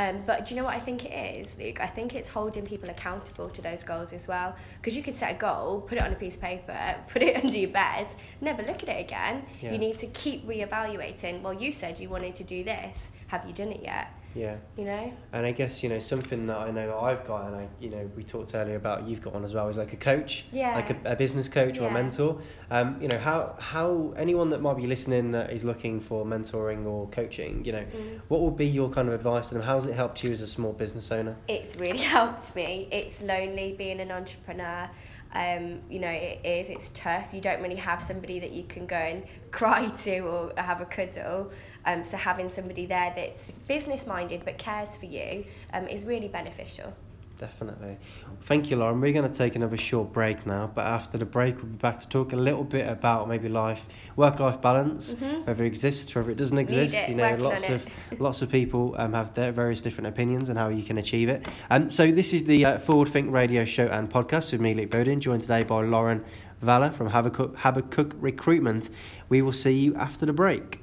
[0.00, 1.78] Um, but do you know what I think it is, Luke?
[1.78, 4.56] I think it's holding people accountable to those goals as well.
[4.78, 7.36] Because you could set a goal, put it on a piece of paper, put it
[7.44, 8.06] under your bed,
[8.40, 9.44] never look at it again.
[9.60, 9.72] Yeah.
[9.72, 11.42] You need to keep reevaluating.
[11.42, 13.12] Well, you said you wanted to do this.
[13.26, 14.10] Have you done it yet?
[14.34, 14.56] Yeah.
[14.76, 15.12] You know?
[15.32, 17.90] And I guess you know something that I know that I've got, and I you
[17.90, 20.74] know we talked earlier about you've got one as well, is like a coach, Yeah.
[20.76, 22.40] like a, a business coach or a mentor.
[22.70, 26.86] Um, you know how how anyone that might be listening that is looking for mentoring
[26.86, 28.20] or coaching, you know, Mm.
[28.28, 29.62] what would be your kind of advice to them?
[29.64, 31.36] How has it helped you as a small business owner?
[31.48, 32.88] It's really helped me.
[32.92, 34.88] It's lonely being an entrepreneur.
[35.32, 36.70] Um, you know, it is.
[36.70, 37.28] It's tough.
[37.32, 40.86] You don't really have somebody that you can go and cry to or have a
[40.86, 41.52] cuddle.
[41.86, 46.28] Um, so having somebody there that's business minded but cares for you um, is really
[46.28, 46.92] beneficial.
[47.38, 47.96] Definitely.
[48.42, 49.00] Thank you, Lauren.
[49.00, 51.98] We're going to take another short break now, but after the break, we'll be back
[52.00, 55.46] to talk a little bit about maybe life, work-life balance, Mhm.
[55.46, 56.94] whether it exists, whether it doesn't exist.
[56.94, 57.86] it, you know, lots of
[58.18, 61.46] lots of people um, have their various different opinions and how you can achieve it.
[61.70, 64.90] Um, so this is the uh, Forward Think Radio Show and podcast with me, Luke
[64.90, 66.22] Bowden, joined today by Lauren
[66.60, 68.90] Valla from Habakkuk, Habakkuk Recruitment.
[69.30, 70.80] We will see you after the break.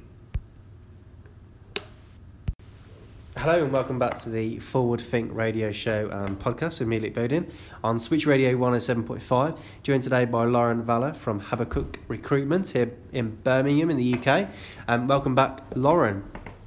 [3.38, 7.14] Hello and welcome back to the Forward Think Radio Show and podcast with me, Luke
[7.14, 7.48] Bowden,
[7.84, 13.90] on Switch Radio 107.5, joined today by Lauren Valla from Habakkuk Recruitment here in Birmingham
[13.90, 14.48] in the UK.
[14.88, 16.24] Um, welcome back, Lauren.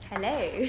[0.09, 0.67] Hello.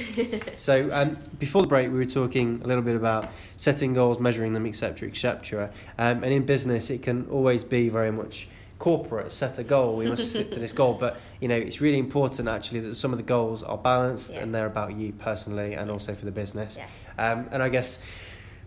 [0.56, 4.54] So um, before the break, we were talking a little bit about setting goals, measuring
[4.54, 5.70] them, etc., etc.
[5.98, 8.48] Um, and in business, it can always be very much
[8.82, 9.30] corporate.
[9.30, 9.94] Set a goal.
[9.94, 10.94] We must stick to this goal.
[10.98, 14.40] But you know, it's really important actually that some of the goals are balanced Yeah.
[14.40, 16.76] and they're about you personally and also for the business.
[16.76, 16.86] Yeah.
[17.16, 18.00] Um, and I guess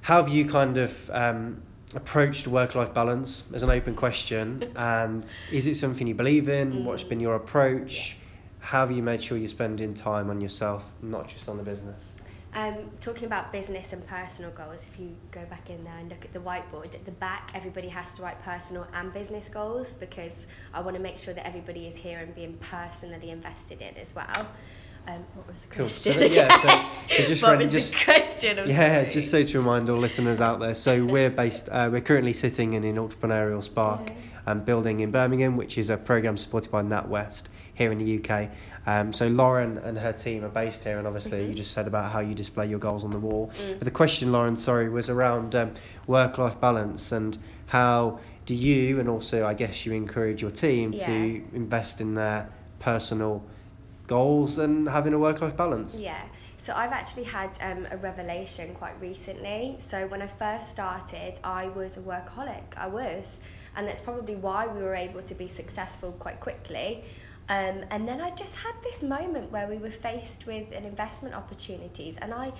[0.01, 1.61] how have you kind of um,
[1.93, 4.71] approached work-life balance as an open question?
[4.77, 6.85] and is it something you believe in?
[6.85, 8.15] What's been your approach?
[8.59, 12.15] How have you made sure you're spending time on yourself, not just on the business?
[12.55, 16.23] Um, talking about business and personal goals, if you go back in there and look
[16.23, 20.45] at the whiteboard at the back, everybody has to write personal and business goals because
[20.73, 24.15] I want to make sure that everybody is here and being personally invested in as
[24.15, 24.47] well.
[25.07, 25.85] Um, what was the Cool.
[25.85, 26.17] Question?
[26.19, 28.57] that- yeah, so- so just what just- question?
[28.59, 29.09] I'm Yeah, sorry.
[29.11, 30.75] just so to remind all listeners out there.
[30.75, 34.15] So we're based, uh, we're currently sitting in an entrepreneurial spark Okay.
[34.47, 37.43] um, building in Birmingham, which is a program supported by NatWest
[37.75, 38.49] here in the UK.
[38.87, 41.57] Um, so Lauren and her team are based here, and obviously you Mhm.
[41.57, 43.51] just said about how you display your goals on the wall.
[43.61, 43.79] Mm.
[43.79, 45.71] But the question, Lauren, sorry, was around um,
[46.07, 51.43] work-life balance and how do you, and also I guess you encourage your team to
[51.53, 53.43] invest in their personal
[54.07, 55.99] goals and having a work-life balance.
[55.99, 56.21] Yeah.
[56.59, 59.77] So I've actually had um, a revelation quite recently.
[59.79, 62.63] So when I first started, I was a workaholic.
[62.77, 63.39] I was,
[63.75, 67.03] and that's probably why we were able to be successful quite quickly.
[67.47, 71.35] Um, and then I just had this moment where we were faced with an investment
[71.35, 72.53] opportunities, and I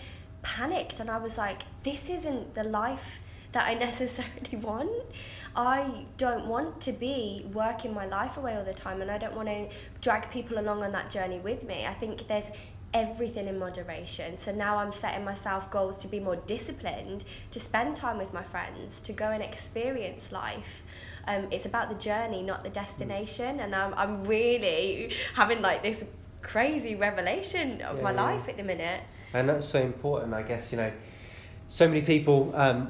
[0.43, 3.19] panicked, and I was like, "This isn't the life."
[3.55, 4.91] that I necessarily want.
[5.55, 9.35] I don't want to be working my life away all the time and I don't
[9.35, 9.69] want to
[10.01, 11.85] drag people along on that journey with me.
[11.87, 12.49] I think there's
[12.93, 14.37] everything in moderation.
[14.37, 18.43] So now I'm setting myself goals to be more disciplined, to spend time with my
[18.43, 20.83] friends, to go and experience life.
[21.27, 23.59] Um, it's about the journey, not the destination.
[23.59, 26.03] And I'm, I'm really having like this
[26.41, 28.23] crazy revelation of my Yeah, yeah.
[28.37, 29.01] life at the minute.
[29.33, 30.91] And that's so important, I guess, you know.
[31.67, 32.89] So many people, um,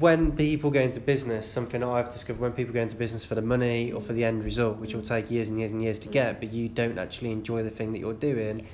[0.00, 3.42] when people go into business, something I've discovered when people go into business for the
[3.42, 6.08] money or for the end result, which will take years and years and years to
[6.08, 8.66] get, but you don't actually enjoy the thing that you're doing,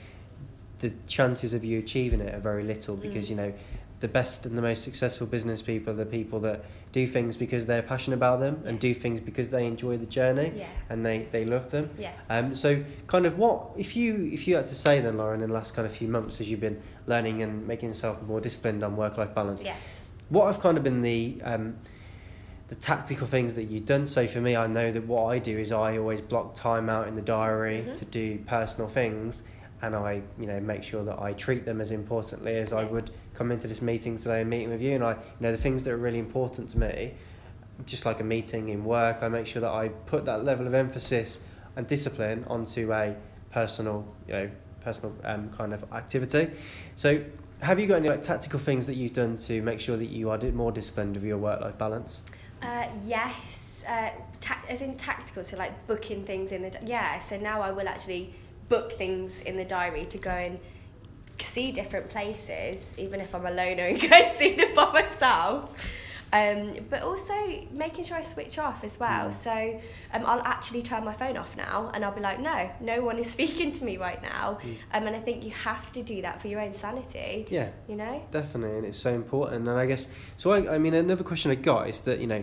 [0.78, 3.30] the chances of you achieving it are very little because, Mm.
[3.30, 3.52] you know,
[4.00, 7.64] the best and the most successful business people are the people that do things because
[7.66, 10.66] they're passionate about them and do things because they enjoy the journey Yeah.
[10.90, 11.88] and they, they love them.
[11.98, 12.12] Yeah.
[12.28, 15.48] Um, so kind of what if you if you had to say then, Lauren, in
[15.48, 18.84] the last kind of few months as you've been learning and making yourself more disciplined
[18.84, 19.76] on work life balance, Yes.
[20.28, 21.76] what have kind of been the um,
[22.68, 24.06] the tactical things that you've done?
[24.06, 27.08] So for me, I know that what I do is I always block time out
[27.08, 27.94] in the diary Mhm.
[27.96, 29.42] to do personal things,
[29.82, 33.10] and I you know make sure that I treat them as importantly as I would
[33.34, 35.82] come into this meeting today and meeting with you, and I you know the things
[35.84, 37.14] that are really important to me.
[37.84, 40.74] just like a meeting in work, I make sure that I put that level of
[40.74, 41.40] emphasis
[41.74, 43.16] and discipline onto a
[43.50, 46.50] personal, you know, personal um, kind of activity.
[46.96, 47.24] So,
[47.60, 50.30] have you got any like tactical things that you've done to make sure that you
[50.30, 52.22] are more disciplined with your work-life balance?
[52.60, 57.20] Uh, yes, uh, ta- as in tactical, so like booking things in the yeah.
[57.20, 58.34] So now I will actually
[58.68, 60.58] book things in the diary to go and
[61.40, 65.74] see different places, even if I'm alone or go and see them by myself.
[66.34, 67.34] Um, but also
[67.72, 69.28] making sure I switch off as well.
[69.28, 69.34] Mm.
[69.34, 69.80] So
[70.14, 73.18] um, I'll actually turn my phone off now and I'll be like, no, no one
[73.18, 74.58] is speaking to me right now.
[74.62, 74.76] Mm.
[74.94, 77.96] Um, and I think you have to do that for your own sanity, Yeah, you
[77.96, 78.22] know?
[78.30, 79.68] definitely, and it's so important.
[79.68, 80.06] And I guess
[80.38, 80.52] so.
[80.52, 82.42] I, I mean, another question I got is that you know,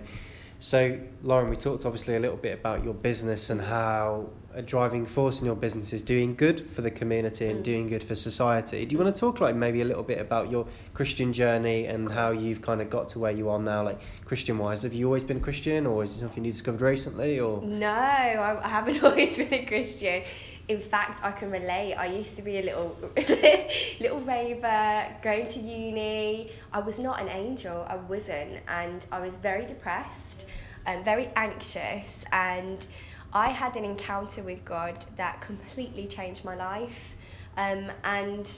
[0.60, 5.06] so Lauren, we talked obviously a little bit about your business and how a driving
[5.06, 7.64] force in your business is doing good for the community and Mm.
[7.64, 8.84] doing good for society.
[8.86, 12.12] Do you want to talk like maybe a little bit about your Christian journey and
[12.12, 14.82] how you've kind of got to where you are now, like Christian wise?
[14.82, 17.62] Have you always been Christian, or is it something you discovered recently, or?
[17.62, 20.24] No, I I haven't always been a Christian.
[20.68, 21.94] In fact, I can relate.
[21.96, 22.96] I used to be a little,
[24.00, 26.52] little raver, going to uni.
[26.74, 27.86] I was not an angel.
[27.88, 30.46] I wasn't, and I was very depressed,
[30.90, 32.24] and very anxious.
[32.32, 32.86] And
[33.32, 37.16] I had an encounter with God that completely changed my life.
[37.58, 38.50] Um, and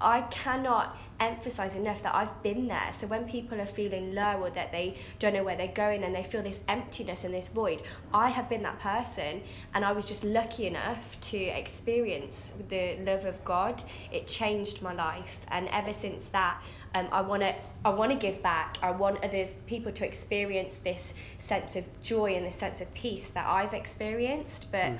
[0.00, 2.90] I cannot emphasize enough that I've been there.
[2.96, 6.14] So when people are feeling low or that they don't know where they're going and
[6.14, 7.82] they feel this emptiness and this void,
[8.14, 9.42] I have been that person
[9.74, 13.82] and I was just lucky enough to experience the love of God.
[14.10, 16.62] It changed my life and ever since that
[16.94, 18.78] um, I want to I want to give back.
[18.82, 23.28] I want other people to experience this sense of joy and this sense of peace
[23.28, 24.98] that I've experienced, but Mm.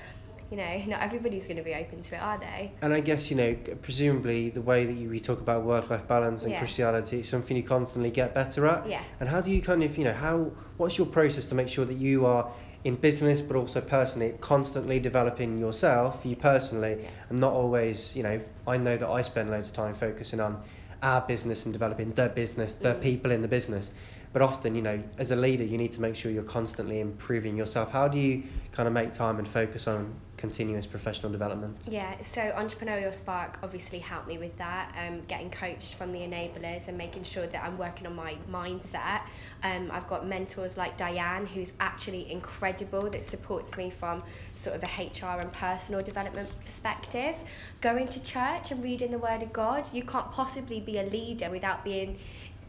[0.51, 2.73] you know, not everybody's going to be open to it, are they?
[2.83, 6.43] And I guess you know, presumably the way that you we talk about work-life balance
[6.43, 6.59] and Yeah.
[6.59, 8.89] Christianity is something you constantly get better at.
[8.89, 9.03] Yeah.
[9.21, 11.85] And how do you kind of, you know, how what's your process to make sure
[11.85, 12.51] that you are
[12.83, 17.09] in business but also personally constantly developing yourself, you personally, Yeah.
[17.29, 20.63] and not always, you know, I know that I spend loads of time focusing on
[21.03, 23.01] our business and developing the business, the Mm.
[23.03, 23.91] people in the business.
[24.33, 27.57] But often, you know, as a leader, you need to make sure you're constantly improving
[27.57, 27.91] yourself.
[27.91, 31.87] How do you kind of make time and focus on continuous professional development?
[31.91, 36.89] Yeah, so Entrepreneurial Spark obviously helped me with that, um, getting coached from the enablers
[36.89, 39.23] and making sure that I'm working on my mindset.
[39.63, 44.23] Um, I've got mentors like Diane, who's actually incredible, that supports me from
[44.55, 47.37] sort of a HR and personal development perspective.
[47.81, 51.51] Going to church and reading the Word of God, you can't possibly be a leader
[51.51, 52.19] without being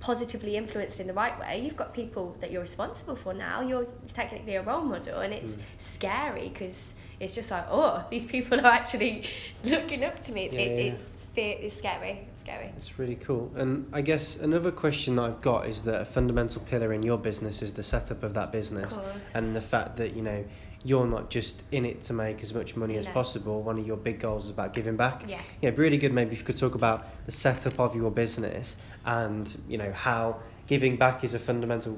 [0.01, 1.61] positively influenced in the right way.
[1.63, 3.61] You've got people that you're responsible for now.
[3.61, 5.59] You're technically a role model, and it's Mm.
[5.77, 9.23] scary because it's just like, oh, these people are actually
[9.63, 10.45] looking up to me.
[10.45, 12.27] It's, Yeah, it, yeah, it's, fear, it's scary.
[12.31, 12.71] It's scary.
[12.77, 13.51] It's really cool.
[13.55, 17.19] And I guess another question that I've got is that a fundamental pillar in your
[17.19, 18.97] business is the setup of that business
[19.35, 20.43] and the fact that, you know,
[20.83, 23.11] you're not just in it to make as much money as No.
[23.13, 23.61] possible.
[23.61, 25.23] One of your big goals is about giving back.
[25.27, 25.39] yeah.
[25.61, 29.61] Yeah, really good maybe if you could talk about the setup of your business and,
[29.67, 31.97] you know, how giving back is a fundamental,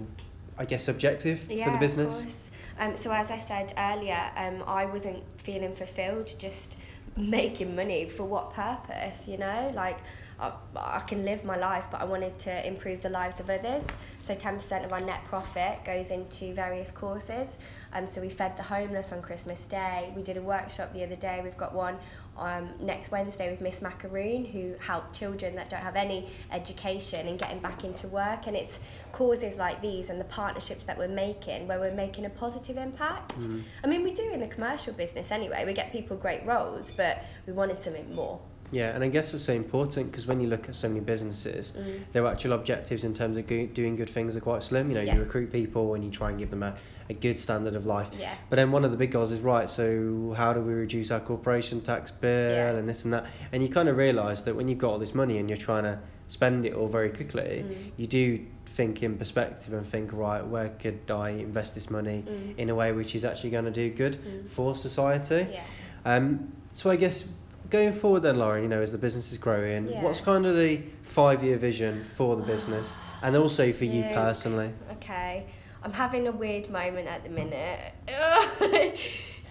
[0.57, 2.23] I guess, objective Yeah, for the of business.
[2.23, 2.37] course.
[2.79, 6.77] Um, so as I said earlier, um, I wasn't feeling fulfilled just
[7.15, 9.71] making money for what purpose, you know?
[9.75, 9.99] Like,
[10.39, 13.83] I, I can live my life, but I wanted to improve the lives of others.
[14.21, 17.59] So 10% of our net profit goes into various courses.
[17.93, 20.11] Um, so we fed the homeless on Christmas Day.
[20.15, 21.41] We did a workshop the other day.
[21.43, 21.97] We've got one
[22.37, 27.37] um, next Wednesday with Miss Macaroon, who help children that don't have any education and
[27.37, 28.47] getting back into work.
[28.47, 28.79] And it's
[29.11, 33.37] causes like these and the partnerships that we're making where we're making a positive impact.
[33.37, 33.61] Mm.
[33.83, 35.63] I mean, we do in the commercial business anyway.
[35.65, 38.39] We get people great roles, but we wanted something more.
[38.71, 41.73] Yeah, and I guess it's so important because when you look at so many businesses,
[41.77, 41.99] Mm.
[42.13, 44.89] their actual objectives in terms of go- doing good things are quite slim.
[44.89, 45.15] You know, Yeah.
[45.15, 46.75] you recruit people and you try and give them a,
[47.09, 48.07] a good standard of life.
[48.17, 48.33] Yeah.
[48.49, 49.69] But then one of the big goals is right.
[49.69, 52.71] So how do we reduce our corporation tax bill Yeah.
[52.71, 53.25] and this and that?
[53.51, 55.83] And you kind of realise that when you've got all this money and you're trying
[55.83, 57.75] to spend it all very quickly, Mm.
[57.97, 62.57] you do think in perspective and think right, where could I invest this money Mm.
[62.57, 64.49] in a way which is actually going to do good Mm.
[64.49, 65.47] for society?
[65.51, 65.61] Yeah.
[66.05, 67.25] Um, so I guess
[67.69, 70.03] going forward then, Lauren, you know, as the business is growing, Yeah.
[70.03, 74.71] what's kind of the five-year vision for the business, and also for you personally?
[74.93, 75.45] Okay.
[75.83, 77.93] I'm having a weird moment at the minute.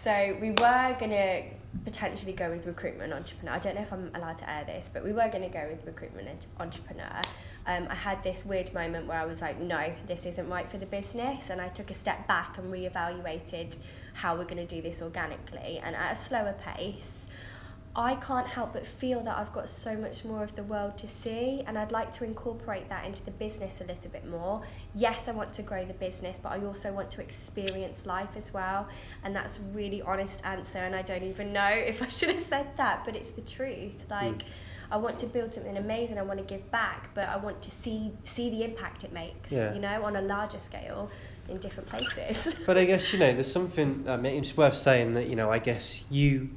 [0.02, 1.42] so we were gonna
[1.84, 3.52] potentially go with recruitment entrepreneur.
[3.52, 5.84] I don't know if I'm allowed to air this, but we were gonna go with
[5.84, 7.20] recruitment entrepreneur.
[7.66, 10.78] Um, I had this weird moment where I was like, no, this isn't right for
[10.78, 13.76] the business, and I took a step back and reevaluated
[14.14, 17.26] how we're gonna do this organically and at a slower pace.
[17.94, 21.06] I can't help but feel that I've got so much more of the world to
[21.06, 24.62] see, and I'd like to incorporate that into the business a little bit more.
[24.94, 28.54] Yes, I want to grow the business, but I also want to experience life as
[28.54, 28.88] well,
[29.24, 30.78] and that's a really honest answer.
[30.78, 34.06] And I don't even know if I should have said that, but it's the truth.
[34.08, 34.44] Like, mm.
[34.90, 36.18] I want to build something amazing.
[36.18, 39.52] I want to give back, but I want to see see the impact it makes.
[39.52, 39.74] Yeah.
[39.74, 41.10] You know, on a larger scale
[41.48, 42.56] in different places.
[42.66, 44.04] but I guess you know, there's something.
[44.08, 46.50] I mean, it's worth saying that you know, I guess you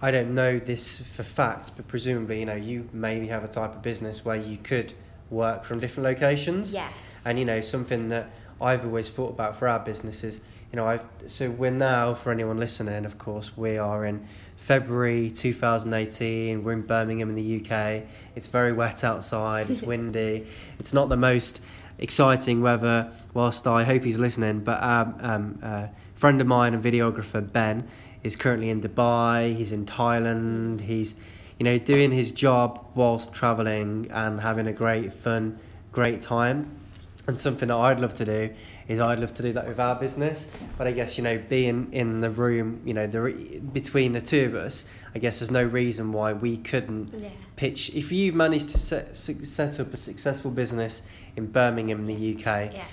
[0.00, 3.74] I don't know this for fact, but presumably, you know, you maybe have a type
[3.74, 4.94] of business where you could
[5.30, 6.74] work from different locations.
[6.74, 7.22] Yes.
[7.24, 8.30] And you know, something that
[8.60, 10.40] I've always thought about for our businesses,
[10.72, 14.26] you know, I've so we're now for anyone listening, of course, we are in
[14.56, 16.64] February 2018.
[16.64, 18.02] We're in Birmingham in the UK.
[18.34, 19.70] It's very wet outside.
[19.70, 20.46] It's windy.
[20.78, 21.60] It's not the most
[21.98, 23.12] exciting weather.
[23.32, 27.88] Whilst I hope he's listening, but um, um, uh, friend of mine and videographer Ben
[28.24, 31.14] is currently in Dubai, he's in Thailand, he's
[31.58, 35.60] you know doing his job whilst traveling and having a great fun,
[35.92, 36.80] great time.
[37.26, 38.50] And something that I'd love to do
[38.86, 40.48] is I'd love to do that with our business.
[40.76, 44.46] But I guess you know being in the room, you know, the between the two
[44.46, 47.28] of us, I guess there's no reason why we couldn't yeah.
[47.56, 47.90] pitch.
[47.94, 51.02] If you've managed to set set up a successful business
[51.36, 52.74] in Birmingham, the UK.
[52.74, 52.84] Yeah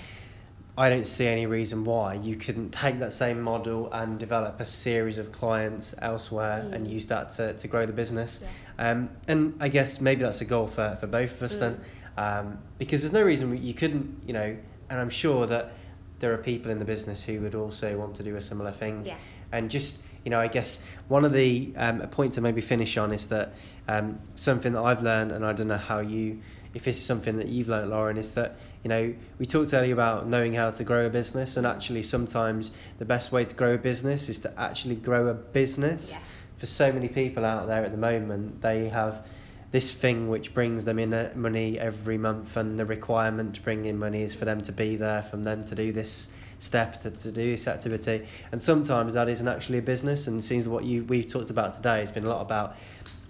[0.76, 4.64] I don't see any reason why you couldn't take that same model and develop a
[4.64, 6.74] series of clients elsewhere mm.
[6.74, 8.40] and use that to, to grow the business.
[8.42, 8.90] Yeah.
[8.90, 11.60] Um, and I guess maybe that's a goal for, for both of us mm.
[11.60, 11.80] then,
[12.16, 14.56] um, because there's no reason you couldn't, you know,
[14.88, 15.74] and I'm sure that
[16.20, 19.04] there are people in the business who would also want to do a similar thing.
[19.04, 19.16] Yeah.
[19.50, 23.12] And just, you know, I guess one of the um, point to maybe finish on
[23.12, 23.52] is that
[23.88, 26.40] um, something that I've learned, and I don't know how you,
[26.72, 29.92] if this is something that you've learned, Lauren, is that you know, we talked earlier
[29.92, 33.74] about knowing how to grow a business, and actually, sometimes the best way to grow
[33.74, 36.12] a business is to actually grow a business.
[36.12, 36.18] Yeah.
[36.56, 39.24] For so many people out there at the moment, they have
[39.70, 43.86] this thing which brings them in uh, money every month, and the requirement to bring
[43.86, 46.28] in money is for them to be there, for them to do this
[46.58, 48.26] step, to, to do this activity.
[48.50, 51.72] And sometimes that isn't actually a business, and it seems what you we've talked about
[51.74, 52.76] today has been a lot about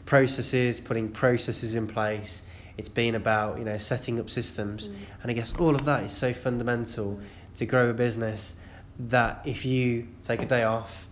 [0.06, 2.42] processes, putting processes in place
[2.76, 4.94] it's been about you know setting up systems, mm.
[5.22, 7.20] and I guess all of that is so fundamental
[7.56, 8.54] to grow a business
[8.98, 11.08] that if you take a day off,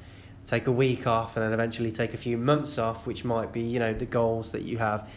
[0.46, 3.60] take a week off, and then eventually take a few months off, which might be
[3.60, 5.08] you know the goals that you have,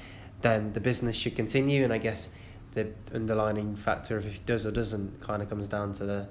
[0.42, 1.84] then the business should continue.
[1.84, 2.30] And I guess
[2.74, 6.28] the underlining factor of if it does or doesn't kind of comes down to the,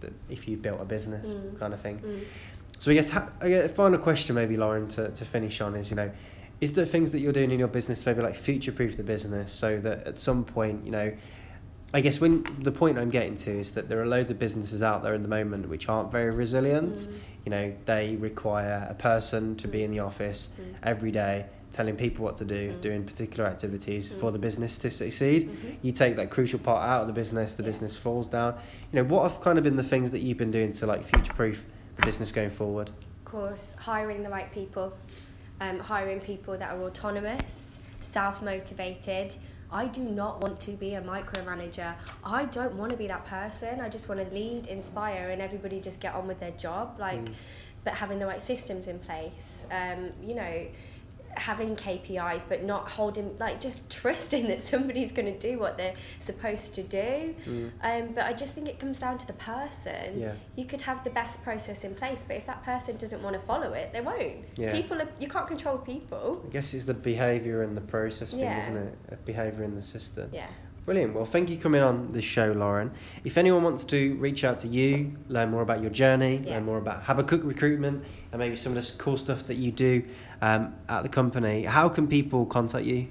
[0.00, 1.58] the if you built a business mm.
[1.58, 1.98] kind of thing.
[1.98, 2.24] Mm.
[2.78, 5.96] So I guess ha- a final question maybe Lauren to, to finish on is you
[5.96, 6.10] know
[6.60, 9.52] is there things that you're doing in your business maybe like future proof the business
[9.52, 11.12] so that at some point you know
[11.92, 14.82] I guess when the point I'm getting to is that there are loads of businesses
[14.82, 16.94] out there at the moment which aren't very resilient.
[16.94, 17.12] Mm.
[17.46, 20.74] You know, they require a person to be in the office mm.
[20.82, 22.80] every day, telling people what to do, mm.
[22.82, 24.20] doing particular activities mm.
[24.20, 25.48] for the business to succeed.
[25.48, 25.68] Mm-hmm.
[25.80, 27.68] You take that crucial part out of the business, the yeah.
[27.68, 28.56] business falls down.
[28.92, 31.06] You know, what have kind of been the things that you've been doing to like
[31.06, 31.64] future proof
[31.96, 32.90] the business going forward?
[32.90, 34.92] Of course, hiring the right people
[35.60, 39.36] um, hiring people that are autonomous, self motivated.
[39.70, 41.94] I do not want to be a micromanager.
[42.24, 43.82] I don't want to be that person.
[43.82, 46.96] I just want to lead, inspire, and everybody just get on with their job.
[46.98, 47.34] Like, mm.
[47.84, 49.66] but having the right systems in place.
[49.70, 50.66] Um, you know,
[51.36, 55.94] having KPIs but not holding like just trusting that somebody's going to do what they're
[56.18, 57.34] supposed to do.
[57.46, 57.70] Mm.
[57.82, 60.20] Um, but I just think it comes down to the person.
[60.20, 60.32] Yeah.
[60.56, 63.40] You could have the best process in place, but if that person doesn't want to
[63.40, 64.36] follow it, they won't.
[64.56, 64.72] Yeah.
[64.72, 66.42] People are, you can't control people.
[66.46, 68.62] I guess it's the behaviour and the process thing, yeah.
[68.62, 69.24] isn't it?
[69.24, 70.30] Behaviour in the system.
[70.32, 70.46] Yeah.
[70.88, 71.12] Brilliant.
[71.12, 72.92] Well, thank you for coming on the show, Lauren.
[73.22, 76.54] If anyone wants to reach out to you, learn more about your journey, yeah.
[76.54, 80.02] learn more about Habakuk recruitment, and maybe some of the cool stuff that you do
[80.40, 83.08] um, at the company, how can people contact you?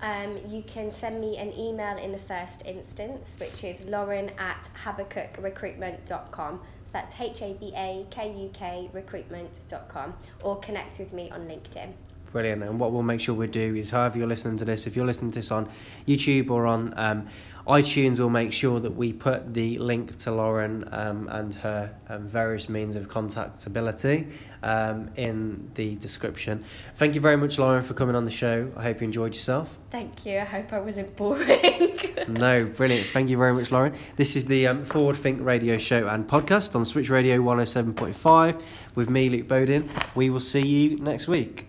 [0.00, 4.70] Um, you can send me an email in the first instance, which is lauren at
[4.82, 6.60] habakukrecruitment.com.
[6.62, 11.42] So that's H A B A K U K recruitment.com, or connect with me on
[11.42, 11.92] LinkedIn.
[12.32, 12.62] Brilliant.
[12.62, 15.06] And what we'll make sure we do is, however you're listening to this, if you're
[15.06, 15.68] listening to this on
[16.06, 17.26] YouTube or on um,
[17.66, 22.26] iTunes, we'll make sure that we put the link to Lauren um, and her um,
[22.26, 24.30] various means of contactability
[24.62, 26.64] um, in the description.
[26.96, 28.72] Thank you very much, Lauren, for coming on the show.
[28.76, 29.78] I hope you enjoyed yourself.
[29.90, 30.38] Thank you.
[30.38, 31.98] I hope I wasn't boring.
[32.28, 33.08] no, brilliant.
[33.08, 33.94] Thank you very much, Lauren.
[34.16, 38.62] This is the um, Forward Think radio show and podcast on Switch Radio 107.5
[38.94, 39.90] with me, Luke Bowden.
[40.14, 41.68] We will see you next week.